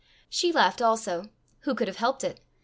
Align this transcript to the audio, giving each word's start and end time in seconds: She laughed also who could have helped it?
She 0.31 0.51
laughed 0.51 0.81
also 0.81 1.29
who 1.59 1.75
could 1.75 1.87
have 1.87 1.97
helped 1.97 2.23
it? 2.23 2.41